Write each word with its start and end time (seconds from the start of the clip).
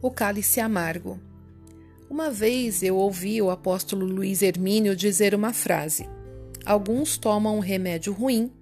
o 0.00 0.10
cálice 0.10 0.60
amargo. 0.60 1.18
Uma 2.08 2.30
vez 2.30 2.82
eu 2.82 2.96
ouvi 2.96 3.42
o 3.42 3.50
apóstolo 3.50 4.06
Luiz 4.06 4.42
Hermínio 4.42 4.94
dizer 4.94 5.34
uma 5.34 5.52
frase: 5.52 6.08
Alguns 6.64 7.18
tomam 7.18 7.56
um 7.56 7.60
remédio 7.60 8.12
ruim 8.12 8.52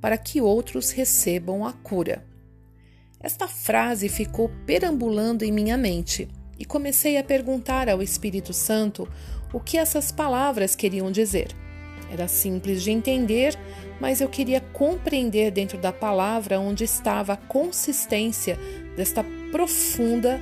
para 0.00 0.18
que 0.18 0.40
outros 0.40 0.90
recebam 0.90 1.66
a 1.66 1.72
cura. 1.72 2.24
Esta 3.18 3.48
frase 3.48 4.08
ficou 4.08 4.50
perambulando 4.66 5.44
em 5.44 5.50
minha 5.50 5.76
mente 5.76 6.28
e 6.58 6.64
comecei 6.64 7.16
a 7.16 7.24
perguntar 7.24 7.88
ao 7.88 8.02
Espírito 8.02 8.52
Santo 8.52 9.08
o 9.52 9.58
que 9.58 9.78
essas 9.78 10.12
palavras 10.12 10.76
queriam 10.76 11.10
dizer. 11.10 11.48
Era 12.10 12.28
simples 12.28 12.82
de 12.82 12.90
entender, 12.90 13.58
mas 14.00 14.20
eu 14.20 14.28
queria 14.28 14.60
compreender 14.60 15.50
dentro 15.50 15.78
da 15.78 15.92
palavra 15.92 16.60
onde 16.60 16.84
estava 16.84 17.32
a 17.32 17.36
consistência 17.36 18.58
desta 18.94 19.24
profunda 19.50 20.40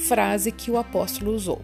frase 0.00 0.50
que 0.50 0.70
o 0.70 0.78
apóstolo 0.78 1.32
usou. 1.32 1.62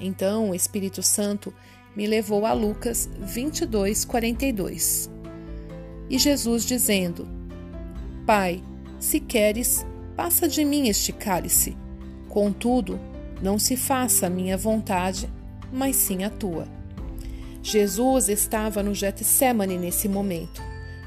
Então 0.00 0.50
o 0.50 0.54
Espírito 0.54 1.02
Santo 1.02 1.52
me 1.94 2.06
levou 2.06 2.46
a 2.46 2.52
Lucas 2.52 3.08
22, 3.20 4.04
42. 4.04 5.10
E 6.08 6.18
Jesus 6.18 6.64
dizendo: 6.64 7.28
Pai, 8.26 8.62
se 8.98 9.20
queres, 9.20 9.86
passa 10.16 10.48
de 10.48 10.64
mim 10.64 10.88
este 10.88 11.12
cálice. 11.12 11.76
Contudo, 12.28 12.98
não 13.40 13.58
se 13.58 13.76
faça 13.76 14.26
a 14.26 14.30
minha 14.30 14.56
vontade, 14.56 15.28
mas 15.72 15.96
sim 15.96 16.24
a 16.24 16.30
tua. 16.30 16.66
Jesus 17.62 18.28
estava 18.28 18.82
no 18.82 18.94
Getsemane 18.94 19.78
nesse 19.78 20.08
momento, 20.08 20.62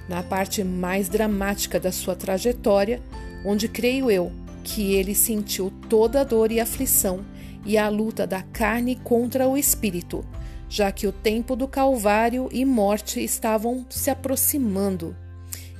na 0.09 0.23
parte 0.23 0.63
mais 0.63 1.09
dramática 1.09 1.79
da 1.79 1.91
sua 1.91 2.15
trajetória, 2.15 3.01
onde 3.45 3.67
creio 3.67 4.09
eu 4.09 4.31
que 4.67 4.93
ele 4.93 5.15
sentiu 5.15 5.71
toda 5.89 6.19
a 6.19 6.23
dor 6.25 6.51
e 6.51 6.59
aflição 6.59 7.25
e 7.65 7.77
a 7.77 7.87
luta 7.87 8.27
da 8.27 8.41
carne 8.41 8.97
contra 8.97 9.47
o 9.47 9.57
espírito, 9.57 10.25
já 10.67 10.91
que 10.91 11.07
o 11.07 11.11
tempo 11.11 11.55
do 11.55 11.69
Calvário 11.69 12.49
e 12.51 12.65
morte 12.65 13.23
estavam 13.23 13.85
se 13.89 14.09
aproximando. 14.09 15.15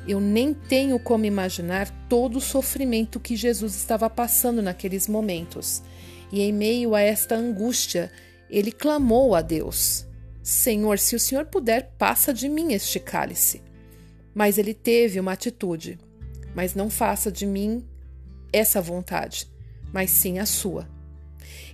Eu 0.08 0.22
nem 0.22 0.54
tenho 0.54 0.98
como 0.98 1.26
imaginar 1.26 1.90
todo 2.08 2.38
o 2.38 2.42
sofrimento 2.42 3.20
que 3.20 3.36
Jesus 3.36 3.76
estava 3.76 4.10
passando 4.10 4.62
naqueles 4.62 5.06
momentos. 5.06 5.84
E 6.32 6.42
em 6.42 6.54
meio 6.54 6.96
a 6.96 7.02
esta 7.02 7.36
angústia, 7.36 8.10
ele 8.50 8.72
clamou 8.72 9.36
a 9.36 9.42
Deus: 9.42 10.06
Senhor, 10.42 10.98
se 10.98 11.14
o 11.14 11.20
Senhor 11.20 11.46
puder, 11.46 11.92
passa 11.98 12.34
de 12.34 12.48
mim 12.48 12.72
este 12.72 13.02
cálice. 13.02 13.62
Mas 14.34 14.58
ele 14.58 14.74
teve 14.74 15.20
uma 15.20 15.34
atitude: 15.34 16.00
Mas 16.56 16.74
não 16.74 16.90
faça 16.90 17.30
de 17.30 17.46
mim 17.46 17.84
essa 18.52 18.82
vontade, 18.82 19.48
mas 19.94 20.12
sim 20.12 20.40
a 20.40 20.46
sua. 20.46 20.88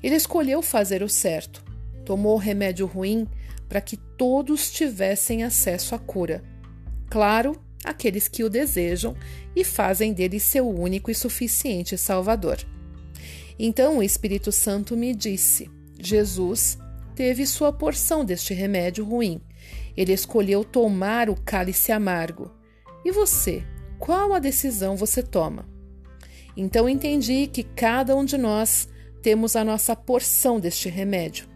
Ele 0.01 0.15
escolheu 0.15 0.61
fazer 0.61 1.01
o 1.01 1.09
certo, 1.09 1.63
tomou 2.05 2.35
o 2.35 2.39
remédio 2.39 2.85
ruim 2.85 3.27
para 3.69 3.81
que 3.81 3.97
todos 3.97 4.71
tivessem 4.71 5.43
acesso 5.43 5.95
à 5.95 5.99
cura. 5.99 6.43
Claro, 7.09 7.59
aqueles 7.83 8.27
que 8.27 8.43
o 8.43 8.49
desejam 8.49 9.15
e 9.55 9.63
fazem 9.63 10.13
dele 10.13 10.39
seu 10.39 10.67
único 10.69 11.09
e 11.09 11.15
suficiente 11.15 11.97
Salvador. 11.97 12.57
Então 13.57 13.97
o 13.97 14.03
Espírito 14.03 14.51
Santo 14.51 14.95
me 14.97 15.13
disse: 15.13 15.69
Jesus 15.99 16.77
teve 17.15 17.45
sua 17.45 17.71
porção 17.71 18.25
deste 18.25 18.53
remédio 18.53 19.05
ruim. 19.05 19.41
Ele 19.95 20.13
escolheu 20.13 20.63
tomar 20.63 21.29
o 21.29 21.35
cálice 21.35 21.91
amargo. 21.91 22.51
E 23.05 23.11
você, 23.11 23.63
qual 23.99 24.33
a 24.33 24.39
decisão 24.39 24.95
você 24.95 25.21
toma? 25.21 25.72
Então 26.55 26.87
entendi 26.87 27.47
que 27.47 27.63
cada 27.63 28.15
um 28.15 28.23
de 28.23 28.37
nós 28.37 28.87
temos 29.21 29.55
a 29.55 29.63
nossa 29.63 29.95
porção 29.95 30.59
deste 30.59 30.89
remédio, 30.89 31.47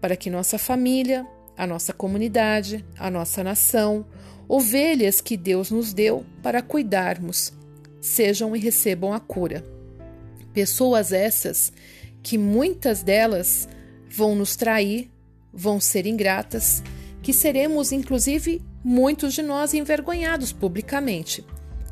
para 0.00 0.16
que 0.16 0.30
nossa 0.30 0.58
família, 0.58 1.26
a 1.56 1.66
nossa 1.66 1.92
comunidade, 1.92 2.84
a 2.98 3.10
nossa 3.10 3.42
nação, 3.42 4.06
ovelhas 4.48 5.20
que 5.20 5.36
Deus 5.36 5.70
nos 5.70 5.92
deu 5.92 6.24
para 6.42 6.62
cuidarmos, 6.62 7.52
sejam 8.00 8.54
e 8.54 8.58
recebam 8.58 9.12
a 9.12 9.18
cura. 9.18 9.64
Pessoas 10.52 11.12
essas 11.12 11.72
que 12.22 12.38
muitas 12.38 13.02
delas 13.02 13.68
vão 14.08 14.34
nos 14.34 14.56
trair, 14.56 15.10
vão 15.52 15.80
ser 15.80 16.06
ingratas, 16.06 16.82
que 17.22 17.32
seremos 17.32 17.92
inclusive 17.92 18.62
muitos 18.84 19.34
de 19.34 19.42
nós 19.42 19.74
envergonhados 19.74 20.52
publicamente, 20.52 21.44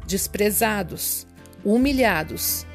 desprezados, 0.07 1.27
humilhados. 1.65 2.67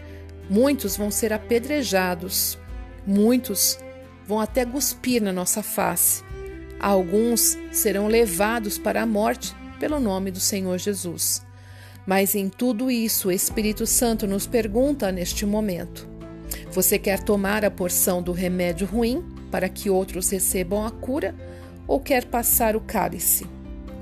Muitos 0.50 0.98
vão 0.98 1.12
ser 1.12 1.32
apedrejados, 1.32 2.58
muitos 3.06 3.78
vão 4.26 4.40
até 4.40 4.66
cuspir 4.66 5.22
na 5.22 5.32
nossa 5.32 5.62
face. 5.62 6.24
Alguns 6.80 7.58
serão 7.72 8.08
levados 8.08 8.78
para 8.78 9.02
a 9.02 9.06
morte 9.06 9.56
pelo 9.80 10.00
nome 10.00 10.32
do 10.32 10.40
Senhor 10.40 10.78
Jesus. 10.78 11.46
Mas 12.06 12.34
em 12.34 12.50
tudo 12.50 12.90
isso, 12.90 13.28
o 13.28 13.32
Espírito 13.32 13.86
Santo 13.86 14.26
nos 14.26 14.48
pergunta 14.48 15.12
neste 15.12 15.46
momento: 15.46 16.08
Você 16.72 16.98
quer 16.98 17.20
tomar 17.20 17.64
a 17.64 17.72
porção 17.72 18.22
do 18.22 18.32
remédio 18.32 18.88
ruim 18.88 19.24
para 19.52 19.70
que 19.70 19.90
outros 19.90 20.30
recebam 20.30 20.86
a 20.86 20.92
cura 20.92 21.36
ou 21.88 22.00
quer 22.00 22.26
passar 22.26 22.76
o 22.76 22.82
cálice? 22.82 23.46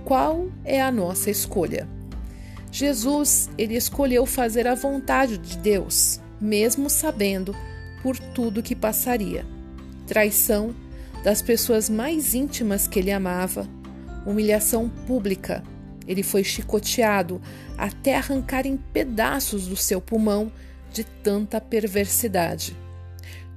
Qual 0.06 0.50
é 0.64 0.82
a 0.82 0.92
nossa 0.92 1.30
escolha? 1.30 1.97
Jesus, 2.72 3.50
ele 3.58 3.76
escolheu 3.76 4.26
fazer 4.26 4.68
a 4.68 4.76
vontade 4.76 5.38
de 5.38 5.58
Deus, 5.58 6.20
mesmo 6.40 6.90
sabendo 6.90 7.56
por 8.04 8.18
tudo 8.18 8.64
que 8.64 8.76
passaria. 8.76 9.46
Traição 10.06 10.76
das 11.24 11.42
pessoas 11.42 11.90
mais 11.90 12.34
íntimas 12.34 12.88
que 12.88 13.00
ele 13.00 13.12
amava, 13.12 13.68
humilhação 14.26 14.90
pública. 14.90 15.64
Ele 16.08 16.24
foi 16.24 16.44
chicoteado 16.44 17.42
até 17.78 18.16
arrancar 18.16 18.66
em 18.66 18.78
pedaços 18.78 19.68
do 19.68 19.76
seu 19.76 20.00
pulmão 20.00 20.52
de 20.92 21.04
tanta 21.04 21.60
perversidade. 21.60 22.76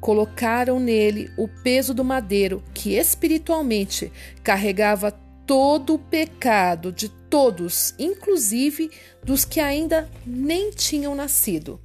Colocaram 0.01 0.81
nele 0.81 1.31
o 1.37 1.47
peso 1.47 1.93
do 1.93 2.05
madeiro 2.05 2.63
que 2.73 2.97
espiritualmente 2.97 4.11
carregava 4.43 5.13
todo 5.47 5.95
o 5.95 5.99
pecado 5.99 6.91
de 6.91 7.09
todos, 7.31 7.95
inclusive 7.99 8.91
dos 9.25 9.45
que 9.45 9.61
ainda 9.61 10.11
nem 10.27 10.71
tinham 10.73 11.15
nascido. 11.15 11.81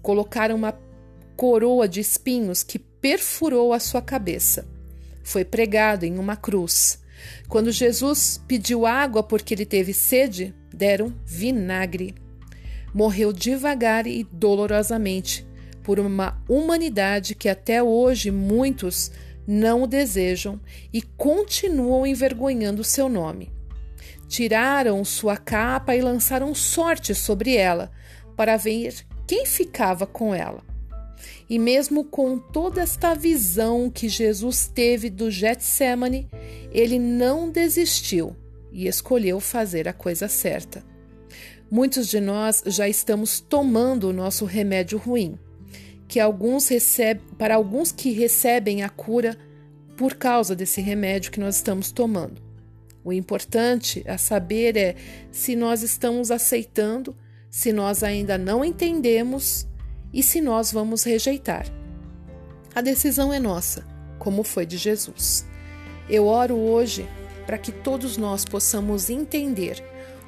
Colocaram 0.00 0.54
uma 0.54 0.78
coroa 1.36 1.88
de 1.88 2.00
espinhos 2.00 2.62
que 2.62 2.78
perfurou 2.78 3.72
a 3.72 3.80
sua 3.80 4.00
cabeça. 4.00 4.66
Foi 5.24 5.44
pregado 5.44 6.04
em 6.04 6.18
uma 6.18 6.36
cruz. 6.36 7.02
Quando 7.48 7.72
Jesus 7.72 8.40
pediu 8.46 8.86
água 8.86 9.22
porque 9.22 9.52
ele 9.52 9.66
teve 9.66 9.92
sede, 9.92 10.54
deram 10.72 11.12
vinagre. 11.26 12.14
Morreu 12.94 13.32
devagar 13.32 14.06
e 14.06 14.24
dolorosamente 14.24 15.46
por 15.82 15.98
uma 15.98 16.40
humanidade 16.48 17.34
que 17.34 17.48
até 17.48 17.82
hoje 17.82 18.30
muitos 18.30 19.10
não 19.46 19.82
o 19.82 19.86
desejam 19.86 20.60
e 20.92 21.02
continuam 21.02 22.06
envergonhando 22.06 22.84
seu 22.84 23.08
nome. 23.08 23.59
Tiraram 24.30 25.04
sua 25.04 25.36
capa 25.36 25.96
e 25.96 26.00
lançaram 26.00 26.54
sorte 26.54 27.16
sobre 27.16 27.56
ela 27.56 27.90
para 28.36 28.56
ver 28.56 28.94
quem 29.26 29.44
ficava 29.44 30.06
com 30.06 30.32
ela. 30.32 30.62
E 31.48 31.58
mesmo 31.58 32.04
com 32.04 32.38
toda 32.38 32.80
esta 32.80 33.12
visão 33.12 33.90
que 33.90 34.08
Jesus 34.08 34.70
teve 34.72 35.10
do 35.10 35.32
Getsemane, 35.32 36.28
ele 36.70 36.96
não 36.96 37.50
desistiu 37.50 38.36
e 38.70 38.86
escolheu 38.86 39.40
fazer 39.40 39.88
a 39.88 39.92
coisa 39.92 40.28
certa. 40.28 40.84
Muitos 41.68 42.06
de 42.06 42.20
nós 42.20 42.62
já 42.66 42.88
estamos 42.88 43.40
tomando 43.40 44.10
o 44.10 44.12
nosso 44.12 44.44
remédio 44.44 44.96
ruim 44.96 45.36
que 46.06 46.20
alguns 46.20 46.68
recebem, 46.68 47.24
para 47.36 47.56
alguns 47.56 47.90
que 47.90 48.12
recebem 48.12 48.84
a 48.84 48.88
cura 48.88 49.36
por 49.96 50.14
causa 50.14 50.54
desse 50.54 50.80
remédio 50.80 51.32
que 51.32 51.40
nós 51.40 51.56
estamos 51.56 51.90
tomando. 51.90 52.49
O 53.04 53.12
importante 53.12 54.04
a 54.06 54.18
saber 54.18 54.76
é 54.76 54.94
se 55.30 55.56
nós 55.56 55.82
estamos 55.82 56.30
aceitando, 56.30 57.16
se 57.50 57.72
nós 57.72 58.02
ainda 58.02 58.36
não 58.36 58.64
entendemos 58.64 59.66
e 60.12 60.22
se 60.22 60.40
nós 60.40 60.70
vamos 60.72 61.04
rejeitar. 61.04 61.66
A 62.74 62.80
decisão 62.80 63.32
é 63.32 63.40
nossa, 63.40 63.86
como 64.18 64.42
foi 64.42 64.66
de 64.66 64.76
Jesus. 64.76 65.46
Eu 66.08 66.26
oro 66.26 66.56
hoje 66.56 67.08
para 67.46 67.58
que 67.58 67.72
todos 67.72 68.16
nós 68.16 68.44
possamos 68.44 69.08
entender 69.08 69.82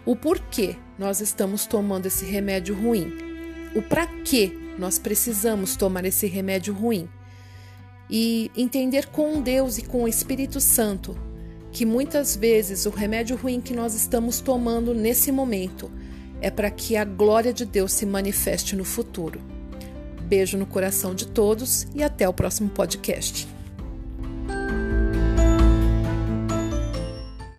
o 0.04 0.16
porquê 0.16 0.76
nós 0.98 1.20
estamos 1.20 1.66
tomando 1.66 2.06
esse 2.06 2.24
remédio 2.24 2.74
ruim, 2.74 3.12
o 3.76 3.82
para 3.82 4.06
que 4.06 4.58
nós 4.78 4.98
precisamos 4.98 5.76
tomar 5.76 6.04
esse 6.04 6.26
remédio 6.26 6.74
ruim 6.74 7.08
e 8.10 8.50
entender 8.56 9.06
com 9.06 9.40
Deus 9.40 9.78
e 9.78 9.82
com 9.82 10.04
o 10.04 10.08
Espírito 10.08 10.60
Santo 10.60 11.16
que 11.72 11.86
muitas 11.86 12.36
vezes 12.36 12.84
o 12.84 12.90
remédio 12.90 13.36
ruim 13.36 13.60
que 13.60 13.74
nós 13.74 13.94
estamos 13.94 14.40
tomando 14.40 14.94
nesse 14.94 15.32
momento 15.32 15.90
é 16.40 16.50
para 16.50 16.70
que 16.70 16.96
a 16.96 17.04
glória 17.04 17.52
de 17.52 17.64
Deus 17.64 17.92
se 17.92 18.04
manifeste 18.04 18.76
no 18.76 18.84
futuro. 18.84 19.40
beijo 20.28 20.56
no 20.56 20.64
coração 20.64 21.14
de 21.14 21.26
todos 21.26 21.86
e 21.94 22.02
até 22.02 22.26
o 22.26 22.32
próximo 22.32 22.70
podcast. 22.70 23.51